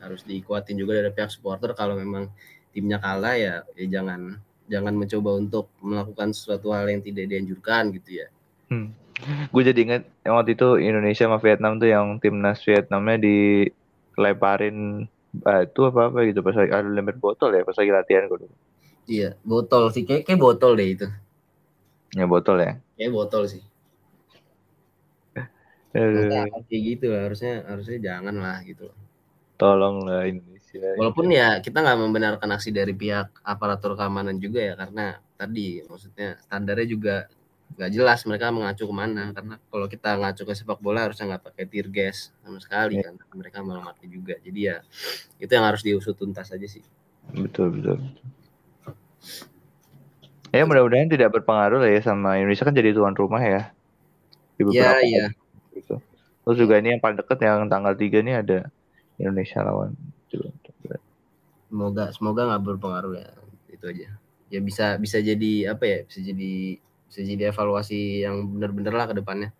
harus 0.00 0.25
dikuatin 0.25 0.76
juga 0.76 0.97
dari 1.00 1.12
pihak 1.12 1.28
supporter 1.33 1.76
kalau 1.76 1.97
memang 1.97 2.33
timnya 2.76 3.00
kalah 3.00 3.37
ya, 3.37 3.55
ya 3.76 3.87
jangan 3.88 4.37
jangan 4.69 4.93
mencoba 4.93 5.31
untuk 5.40 5.73
melakukan 5.81 6.37
sesuatu 6.37 6.75
hal 6.76 6.90
yang 6.90 7.00
tidak 7.00 7.33
dianjurkan 7.33 7.95
gitu 7.97 8.21
ya. 8.25 8.28
Hmm. 8.69 8.93
Gue 9.49 9.64
jadi 9.64 9.81
inget 9.81 10.02
yang 10.28 10.37
waktu 10.37 10.52
itu 10.52 10.76
Indonesia 10.76 11.25
sama 11.25 11.40
Vietnam 11.40 11.81
tuh 11.81 11.88
yang 11.88 12.21
timnas 12.21 12.61
Vietnamnya 12.61 13.16
batu 15.43 15.81
apa 15.88 16.12
apa 16.12 16.19
gitu 16.28 16.40
pas 16.40 16.57
lagi 16.57 16.73
ada 16.73 16.88
lempar 16.88 17.16
botol 17.21 17.50
ya 17.52 17.62
pas 17.66 17.76
lagi 17.76 17.93
latihan 17.93 18.25
gue 18.31 18.38
dulu. 18.47 18.57
Iya, 19.07 19.38
botol 19.47 19.95
sih 19.95 20.02
kayak, 20.02 20.26
kayak 20.26 20.40
botol 20.43 20.73
deh 20.75 20.88
itu. 20.90 21.07
Ya 22.14 22.26
botol 22.26 22.57
ya. 22.59 22.73
Kayak 22.99 23.12
botol 23.14 23.43
sih. 23.47 23.62
Eh. 25.97 26.12
kayak 26.69 26.83
gitu 26.85 27.09
lah, 27.09 27.31
harusnya 27.31 27.64
harusnya 27.64 27.97
jangan 28.02 28.37
lah 28.37 28.61
gitu. 28.66 28.93
Tolong 29.57 30.05
lah 30.05 30.28
ini 30.28 30.57
Ya, 30.76 30.93
Walaupun 31.00 31.26
ya 31.33 31.49
kita 31.64 31.81
nggak 31.81 32.00
membenarkan 32.05 32.50
aksi 32.52 32.71
dari 32.75 32.93
pihak 32.93 33.40
aparatur 33.40 33.97
keamanan 33.97 34.37
juga 34.37 34.61
ya 34.61 34.75
karena 34.76 35.16
tadi 35.37 35.81
maksudnya 35.88 36.37
standarnya 36.45 36.87
juga 36.88 37.16
nggak 37.76 37.90
jelas 37.92 38.25
mereka 38.25 38.54
mengacu 38.54 38.88
ke 38.88 38.94
mana 38.94 39.35
karena 39.37 39.61
kalau 39.68 39.87
kita 39.90 40.16
ngacu 40.16 40.42
ke 40.49 40.54
sepak 40.56 40.80
bola 40.80 41.04
harusnya 41.11 41.35
nggak 41.35 41.44
pakai 41.50 41.64
tear 41.68 41.87
gas 41.92 42.32
sama 42.40 42.62
sekali 42.62 43.02
ya. 43.02 43.11
kan 43.11 43.18
mereka 43.37 43.61
malah 43.61 43.92
mati 43.92 44.08
juga 44.08 44.38
jadi 44.40 44.61
ya 44.61 44.76
itu 45.42 45.50
yang 45.50 45.66
harus 45.66 45.82
diusut 45.85 46.16
tuntas 46.16 46.49
aja 46.49 46.64
sih 46.64 46.80
betul 47.37 47.75
betul, 47.75 47.99
ya 50.54 50.62
mudah-mudahan 50.62 51.11
tidak 51.11 51.35
berpengaruh 51.37 51.82
lah 51.82 51.90
ya 51.90 52.00
sama 52.00 52.38
Indonesia 52.38 52.64
kan 52.64 52.73
jadi 52.73 52.94
tuan 52.94 53.18
rumah 53.18 53.42
ya 53.42 53.75
di 54.56 54.62
beberapa 54.64 55.02
ya, 55.04 55.28
ya. 55.28 55.28
Gitu. 55.75 56.00
terus 56.46 56.56
juga 56.56 56.80
ini 56.80 56.96
yang 56.96 57.02
paling 57.02 57.18
deket 57.18 57.38
yang 57.44 57.68
tanggal 57.68 57.92
3 57.92 58.25
ini 58.25 58.32
ada 58.40 58.70
Indonesia 59.20 59.61
lawan 59.61 59.92
semoga 61.66 62.14
semoga 62.14 62.40
nggak 62.49 62.62
berpengaruh 62.62 63.12
ya 63.20 63.28
itu 63.68 63.85
aja 63.85 64.08
ya 64.49 64.61
bisa 64.62 64.96
bisa 64.96 65.18
jadi 65.18 65.76
apa 65.76 65.85
ya 65.85 65.99
bisa 66.06 66.23
jadi 66.23 66.78
bisa 67.06 67.20
jadi 67.22 67.54
evaluasi 67.54 68.26
yang 68.26 68.46
benar-benar 68.56 68.94
lah 68.94 69.06
ke 69.10 69.14
depannya 69.16 69.50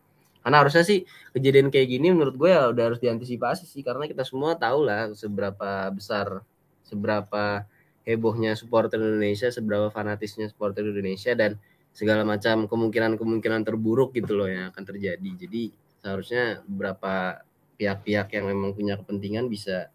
karena 0.43 0.63
harusnya 0.63 0.87
sih 0.87 1.03
kejadian 1.35 1.75
kayak 1.75 1.91
gini 1.91 2.15
menurut 2.15 2.39
gue 2.39 2.51
ya 2.55 2.71
udah 2.71 2.95
harus 2.95 3.01
diantisipasi 3.03 3.67
sih 3.67 3.83
karena 3.83 4.07
kita 4.07 4.23
semua 4.23 4.55
tahu 4.55 4.87
lah 4.87 5.11
seberapa 5.15 5.91
besar 5.91 6.47
seberapa 6.87 7.67
hebohnya 8.07 8.55
supporter 8.55 9.03
Indonesia 9.03 9.51
seberapa 9.51 9.91
fanatisnya 9.91 10.47
supporter 10.47 10.87
Indonesia 10.87 11.35
dan 11.35 11.59
segala 11.91 12.23
macam 12.23 12.71
kemungkinan-kemungkinan 12.71 13.67
terburuk 13.67 14.15
gitu 14.15 14.39
loh 14.39 14.47
yang 14.47 14.71
akan 14.71 14.85
terjadi 14.87 15.31
jadi 15.35 15.75
seharusnya 16.05 16.63
beberapa 16.63 17.43
pihak-pihak 17.77 18.31
yang 18.39 18.45
memang 18.47 18.73
punya 18.73 18.95
kepentingan 18.97 19.51
bisa 19.51 19.91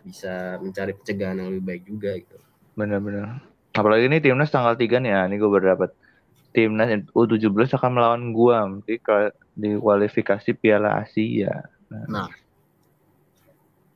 bisa 0.00 0.56
mencari 0.64 0.96
pencegahan 0.96 1.38
yang 1.38 1.48
lebih 1.52 1.64
baik 1.64 1.82
juga 1.84 2.10
gitu. 2.16 2.36
Benar-benar. 2.74 3.44
Apalagi 3.76 4.08
ini 4.10 4.18
timnas 4.18 4.50
tanggal 4.50 4.74
3 4.74 4.98
nih 4.98 5.12
ya, 5.12 5.20
ini 5.28 5.36
gue 5.38 5.50
berdapat 5.50 5.94
timnas 6.50 6.90
U17 7.14 7.78
akan 7.78 7.90
melawan 7.94 8.24
Guam 8.34 8.68
di, 8.82 8.98
di 9.54 9.70
kualifikasi 9.78 10.50
Piala 10.58 11.02
Asia. 11.02 11.64
Nah. 11.90 12.06
nah, 12.06 12.28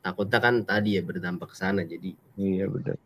takutnya 0.02 0.38
kan 0.42 0.54
tadi 0.66 0.98
ya 0.98 1.02
berdampak 1.02 1.54
ke 1.54 1.56
sana 1.58 1.82
jadi. 1.86 2.14
Iya 2.38 2.66
benar. 2.70 2.98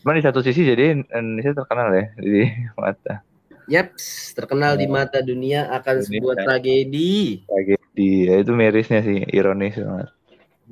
Cuman 0.00 0.14
di 0.16 0.24
satu 0.24 0.40
sisi 0.40 0.64
jadi 0.64 0.96
Indonesia 0.96 1.52
terkenal 1.52 1.88
ya 1.92 2.06
di 2.16 2.48
mata. 2.80 3.24
Yap, 3.68 4.00
terkenal 4.32 4.80
di 4.80 4.88
mata 4.88 5.20
dunia 5.20 5.68
akan 5.68 6.00
dunia. 6.00 6.08
sebuah 6.08 6.34
tragedi. 6.40 7.44
Tragedi, 7.44 8.12
ya 8.24 8.40
itu 8.40 8.52
mirisnya 8.56 9.04
sih, 9.04 9.28
ironis 9.28 9.76
banget. 9.76 10.08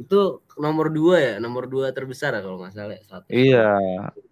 Itu 0.01 0.41
nomor 0.57 0.89
dua 0.89 1.17
ya, 1.21 1.35
nomor 1.37 1.69
dua 1.69 1.93
terbesar 1.93 2.33
ya 2.33 2.41
kalau 2.41 2.57
nggak 2.57 2.73
salah. 2.73 2.97
Ya, 2.97 3.03
satu. 3.05 3.29
Iya. 3.29 3.69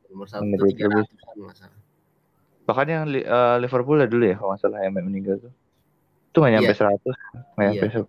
Nomor 0.08 0.26
satu 0.32 0.48
nomor 0.48 0.64
ratus 0.64 1.83
Bahkan 2.64 2.86
yang 2.88 3.04
uh, 3.08 3.56
Liverpool 3.60 4.00
ya 4.00 4.08
dulu 4.08 4.24
ya 4.24 4.36
kalau 4.40 4.56
nggak 4.56 4.60
salah 4.64 4.80
yang 4.80 4.94
meninggal 4.96 5.36
tuh. 5.40 5.52
Itu 6.32 6.36
nggak 6.40 6.52
nyampe 6.58 6.72
iya. 6.72 6.78
seratus, 6.78 7.16
nggak 7.54 7.66
nyampe 7.70 7.86
iya. 7.86 8.00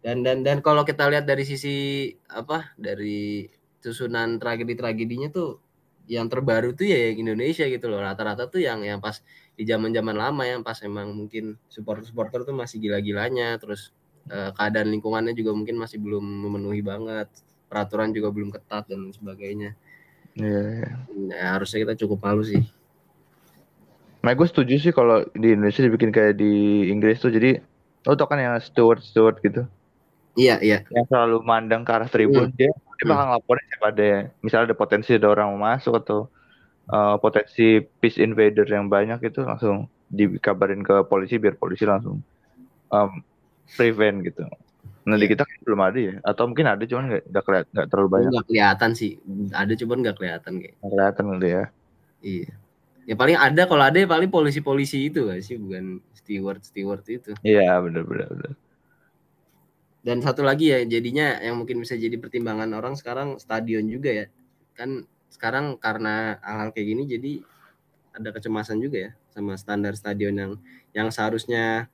Dan 0.00 0.16
dan 0.24 0.38
dan 0.40 0.58
kalau 0.64 0.82
kita 0.82 1.04
lihat 1.12 1.28
dari 1.28 1.44
sisi 1.44 2.08
apa 2.32 2.72
dari 2.80 3.44
susunan 3.84 4.40
tragedi-tragedinya 4.40 5.28
tuh 5.28 5.60
yang 6.10 6.26
terbaru 6.26 6.74
tuh 6.74 6.90
ya 6.90 7.12
yang 7.12 7.28
Indonesia 7.28 7.62
gitu 7.70 7.86
loh 7.86 8.02
rata-rata 8.02 8.50
tuh 8.50 8.58
yang 8.58 8.82
yang 8.82 8.98
pas 8.98 9.22
di 9.54 9.62
zaman-zaman 9.62 10.16
lama 10.16 10.42
yang 10.42 10.66
pas 10.66 10.80
emang 10.82 11.14
mungkin 11.14 11.54
supporter-supporter 11.70 12.42
tuh 12.42 12.56
masih 12.56 12.82
gila-gilanya 12.82 13.54
terus 13.62 13.94
uh, 14.26 14.50
keadaan 14.50 14.90
lingkungannya 14.90 15.36
juga 15.38 15.54
mungkin 15.54 15.78
masih 15.78 16.02
belum 16.02 16.24
memenuhi 16.24 16.82
banget 16.82 17.30
peraturan 17.70 18.10
juga 18.10 18.34
belum 18.34 18.50
ketat 18.50 18.90
dan 18.90 19.14
sebagainya 19.14 19.78
yeah, 20.36 20.62
yeah. 20.84 20.92
Nah, 21.10 21.58
harusnya 21.58 21.82
kita 21.86 21.94
cukup 22.06 22.22
malu 22.22 22.44
sih 22.44 22.62
Nah, 24.20 24.36
gue 24.36 24.44
setuju 24.44 24.76
sih 24.76 24.92
kalau 24.92 25.24
di 25.32 25.56
Indonesia 25.56 25.80
dibikin 25.80 26.12
kayak 26.12 26.36
di 26.36 26.84
Inggris 26.92 27.24
tuh 27.24 27.32
jadi 27.32 27.56
lo 28.04 28.16
tau 28.16 28.28
kan 28.28 28.40
yang 28.40 28.56
steward 28.60 29.04
steward 29.04 29.36
gitu 29.44 29.68
iya 30.36 30.56
iya 30.64 30.84
yang 30.88 31.04
selalu 31.08 31.44
mandang 31.44 31.84
ke 31.84 31.92
arah 31.92 32.08
tribun 32.08 32.48
hmm. 32.48 32.56
dia 32.56 32.72
dia 32.72 33.04
bakal 33.04 33.24
hmm. 33.24 33.28
ngelaporin 33.32 33.64
siapa 33.68 33.86
ada 33.92 34.04
misalnya 34.40 34.66
ada 34.72 34.76
potensi 34.76 35.10
ada 35.12 35.28
orang 35.28 35.52
mau 35.52 35.60
masuk 35.68 36.00
atau 36.00 36.28
uh, 36.88 37.16
potensi 37.20 37.84
peace 38.00 38.16
invader 38.16 38.64
yang 38.64 38.88
banyak 38.88 39.20
itu 39.20 39.44
langsung 39.44 39.88
dikabarin 40.10 40.82
ke 40.82 41.06
polisi 41.06 41.36
biar 41.36 41.54
polisi 41.60 41.84
langsung 41.86 42.24
um, 42.90 43.10
prevent 43.78 44.26
gitu. 44.26 44.42
Nah 45.08 45.16
di 45.16 45.26
Iya. 45.26 45.32
kita 45.32 45.42
belum 45.64 45.80
ada 45.80 45.98
ya, 45.98 46.14
atau 46.20 46.44
mungkin 46.50 46.66
ada 46.68 46.84
cuman 46.84 47.04
nggak 47.08 47.22
nggak 47.32 47.44
keliat 47.46 47.66
nggak 47.72 47.86
terlalu 47.90 48.08
banyak? 48.14 48.30
Nggak 48.32 48.46
kelihatan 48.48 48.90
sih. 48.92 49.12
Ada 49.52 49.72
cuman 49.80 49.96
nggak 50.04 50.16
kelihatan 50.20 50.52
kayak. 50.60 50.74
Nggak 50.78 50.90
kelihatan 50.92 51.24
gitu 51.36 51.46
ya. 51.48 51.64
iya. 52.22 52.50
Ya 53.08 53.14
paling 53.18 53.34
ada 53.34 53.62
kalau 53.66 53.82
ada 53.82 53.98
ya 53.98 54.06
paling 54.06 54.30
polisi-polisi 54.30 55.10
itu 55.10 55.26
gak 55.26 55.42
sih? 55.42 55.56
Bukan 55.58 55.98
steward 56.14 56.62
steward 56.62 57.02
itu. 57.08 57.32
Iya 57.42 57.80
benar 57.82 58.04
benar 58.06 58.28
benar. 58.30 58.52
dan 60.00 60.16
satu 60.24 60.40
lagi 60.40 60.72
ya 60.72 60.80
jadinya 60.88 61.36
yang 61.44 61.60
mungkin 61.60 61.76
bisa 61.84 61.92
jadi 61.92 62.16
pertimbangan 62.16 62.72
orang 62.72 62.96
sekarang 62.96 63.36
stadion 63.36 63.84
juga 63.88 64.10
ya. 64.12 64.26
Kan 64.76 65.04
sekarang 65.28 65.76
karena 65.76 66.40
hal-hal 66.40 66.70
kayak 66.72 66.86
gini 66.88 67.02
jadi 67.04 67.32
ada 68.16 68.28
kecemasan 68.34 68.80
juga 68.80 68.98
ya 69.08 69.10
sama 69.30 69.54
standar 69.60 69.92
stadion 69.94 70.34
yang 70.34 70.52
yang 70.96 71.08
seharusnya 71.12 71.86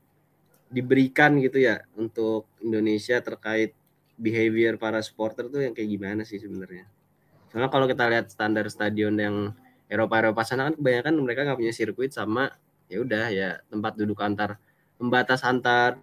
diberikan 0.66 1.38
gitu 1.38 1.62
ya 1.62 1.82
untuk 1.94 2.50
Indonesia 2.62 3.22
terkait 3.22 3.72
behavior 4.16 4.80
para 4.80 4.98
supporter 5.04 5.46
tuh 5.52 5.62
yang 5.62 5.72
kayak 5.76 5.90
gimana 5.92 6.22
sih 6.26 6.40
sebenarnya? 6.40 6.88
Soalnya 7.52 7.70
kalau 7.70 7.86
kita 7.86 8.04
lihat 8.10 8.26
standar 8.32 8.66
stadion 8.66 9.14
yang 9.16 9.36
Eropa 9.86 10.18
Eropa 10.18 10.42
sana 10.42 10.66
kan 10.70 10.74
kebanyakan 10.74 11.14
mereka 11.22 11.40
nggak 11.46 11.58
punya 11.62 11.74
sirkuit 11.74 12.10
sama 12.10 12.50
ya 12.90 13.02
udah 13.02 13.26
ya 13.30 13.48
tempat 13.70 13.94
duduk 13.94 14.18
antar 14.22 14.58
pembatas 14.98 15.46
antar 15.46 16.02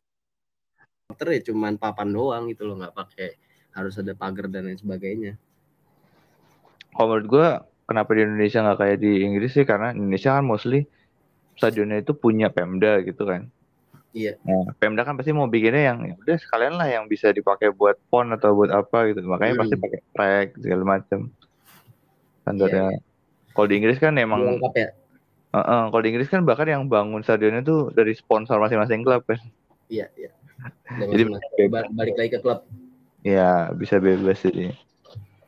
supporter 1.04 1.28
ya 1.36 1.42
cuman 1.52 1.76
papan 1.76 2.10
doang 2.16 2.44
gitu 2.48 2.64
loh 2.64 2.80
nggak 2.80 2.96
pakai 2.96 3.36
harus 3.76 3.98
ada 4.00 4.14
pagar 4.16 4.48
dan 4.48 4.70
lain 4.70 4.80
sebagainya. 4.80 5.34
Kalau 6.94 7.10
menurut 7.10 7.28
gue 7.28 7.48
kenapa 7.90 8.10
di 8.14 8.22
Indonesia 8.22 8.62
nggak 8.62 8.80
kayak 8.80 8.98
di 9.02 9.12
Inggris 9.26 9.52
sih? 9.58 9.66
Karena 9.66 9.92
Indonesia 9.92 10.38
kan 10.38 10.46
mostly 10.46 10.86
stadionnya 11.58 12.06
itu 12.06 12.14
punya 12.14 12.54
Pemda 12.54 13.02
gitu 13.02 13.26
kan. 13.26 13.50
Iya. 14.14 14.38
Nah, 14.46 14.70
Pemda 14.78 15.02
kan 15.02 15.18
pasti 15.18 15.34
mau 15.34 15.50
bikinnya 15.50 15.90
yang 15.90 16.00
ya 16.06 16.14
udah 16.14 16.38
sekalian 16.38 16.78
lah 16.78 16.86
yang 16.86 17.10
bisa 17.10 17.34
dipakai 17.34 17.74
buat 17.74 17.98
pon 18.14 18.30
atau 18.30 18.54
buat 18.54 18.70
apa 18.70 19.10
gitu. 19.10 19.26
Makanya 19.26 19.58
Hmm. 19.58 19.62
pasti 19.66 19.76
pakai 19.82 20.00
track 20.14 20.48
segala 20.62 20.84
macam. 20.86 21.20
Standarnya. 22.46 23.02
Kalau 23.54 23.68
di 23.70 23.76
Inggris 23.82 23.98
kan 23.98 24.14
emang 24.18 24.42
lengkap 24.46 24.74
ya 24.74 24.90
Heeh, 25.54 25.82
kalau 25.94 26.02
di 26.02 26.10
Inggris 26.10 26.30
kan 26.34 26.42
bahkan 26.42 26.66
yang 26.66 26.90
bangun 26.90 27.22
stadionnya 27.22 27.62
tuh 27.62 27.94
dari 27.94 28.18
sponsor 28.18 28.58
masing-masing 28.58 29.06
klub 29.06 29.22
kan. 29.30 29.38
iya 29.86 30.10
iya 30.18 30.34
Jadi. 30.98 31.30
Ba- 31.70 31.86
balik 31.94 32.18
lagi 32.18 32.30
ke 32.34 32.40
klub 32.42 32.66
Ya 33.22 33.70
bisa 33.74 34.02
bebas 34.02 34.42
jadi. 34.42 34.74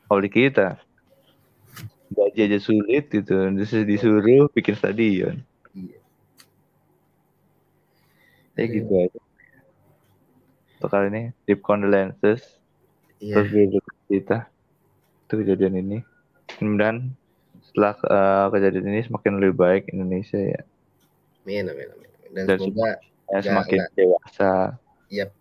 Kalau 0.05 0.21
di 0.21 0.29
kita 0.29 0.77
gaji 2.13 2.39
aja 2.45 2.59
sulit 2.61 3.09
gitu, 3.09 3.33
disuruh 3.83 4.45
bikin 4.53 4.77
stadion. 4.77 5.41
Iya. 8.55 8.63
Ya 8.63 8.75
gitu 8.79 8.93
aja. 8.95 9.19
Untuk 10.75 10.89
kali 10.91 11.07
ini 11.11 11.21
deep 11.47 11.59
condolences 11.63 12.59
iya 13.19 13.39
terus 13.43 13.83
kita 14.07 14.47
itu 15.25 15.33
kejadian 15.41 15.75
ini. 15.79 15.97
Kemudian 16.55 17.11
setelah 17.65 17.95
eh, 17.99 18.45
kejadian 18.55 18.87
ini 18.91 19.01
semakin 19.03 19.33
lebih 19.41 19.55
baik 19.59 19.83
Indonesia 19.91 20.37
ya, 20.39 20.61
amin 21.43 21.65
amin 21.71 21.87
amin 21.91 22.09
dan 22.35 22.43
Dan 22.47 22.57
semoga 22.59 22.91
ya 23.31 23.39
semakin 23.41 23.79
nggak. 23.81 23.91
dewasa. 23.97 24.53
Yap. 25.09 25.31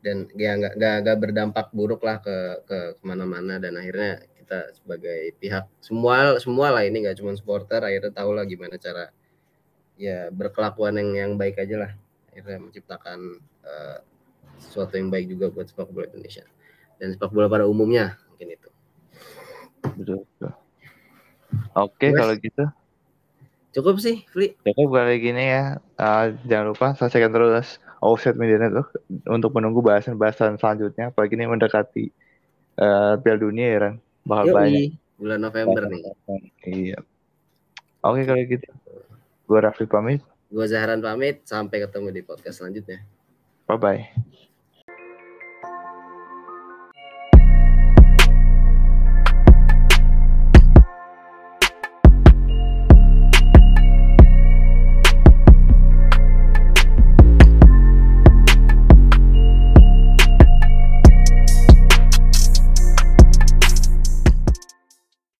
Dan 0.00 0.16
ya 0.32 0.56
nggak 0.56 0.74
nggak 1.04 1.18
berdampak 1.20 1.66
buruk 1.76 2.00
lah 2.00 2.24
ke 2.24 2.64
ke 2.64 2.78
ke 2.96 3.02
mana-mana 3.04 3.60
dan 3.60 3.76
akhirnya 3.76 4.24
kita 4.40 4.72
sebagai 4.72 5.36
pihak 5.36 5.68
semua 5.84 6.40
semua 6.40 6.72
lah 6.72 6.82
ini 6.88 7.04
nggak 7.04 7.20
cuma 7.20 7.36
supporter 7.36 7.84
akhirnya 7.84 8.10
tahu 8.10 8.32
lah 8.32 8.48
gimana 8.48 8.80
cara 8.80 9.12
ya 10.00 10.32
berkelakuan 10.32 10.96
yang 10.96 11.10
yang 11.12 11.32
baik 11.36 11.60
aja 11.60 11.84
lah 11.84 11.92
akhirnya 12.32 12.58
menciptakan 12.64 13.36
eh, 13.68 13.98
sesuatu 14.56 14.96
yang 14.96 15.12
baik 15.12 15.28
juga 15.28 15.52
buat 15.52 15.68
sepak 15.68 15.92
bola 15.92 16.08
Indonesia 16.08 16.48
dan 16.96 17.12
sepak 17.12 17.28
bola 17.28 17.52
pada 17.52 17.68
umumnya 17.68 18.16
mungkin 18.32 18.56
itu. 18.56 18.68
Betul. 20.00 20.24
Oke 21.76 22.06
Mas. 22.12 22.16
kalau 22.16 22.34
gitu. 22.40 22.64
Cukup 23.70 24.02
sih, 24.02 24.26
Fli. 24.26 24.58
Cukup 24.66 24.98
kali 24.98 25.22
gini 25.22 25.44
ya. 25.54 25.78
Uh, 25.94 26.34
jangan 26.48 26.74
lupa 26.74 26.86
saksikan 26.98 27.30
terus 27.30 27.78
Offset 28.02 28.34
Media 28.34 28.58
Network 28.58 28.90
untuk 29.30 29.54
menunggu 29.54 29.78
bahasan-bahasan 29.78 30.58
selanjutnya. 30.58 31.14
Apalagi 31.14 31.38
ini 31.38 31.46
mendekati 31.46 32.10
uh, 32.82 33.14
Piala 33.22 33.38
Dunia 33.38 33.66
ya, 33.70 33.78
Ran. 33.78 33.94
Bakal 34.26 34.44
banyak. 34.50 34.98
Bulan 35.20 35.38
November 35.38 35.82
nih. 35.86 36.02
Iya. 36.66 36.98
Oke 38.02 38.24
kalau 38.26 38.42
gitu. 38.42 38.66
Gue 39.50 39.58
Raffi 39.66 39.82
pamit. 39.82 40.22
Gue 40.46 40.62
Zahran 40.70 41.02
pamit, 41.02 41.42
sampai 41.42 41.82
ketemu 41.82 42.14
di 42.14 42.22
podcast 42.22 42.62
selanjutnya. 42.62 43.02
Bye-bye. 43.66 44.29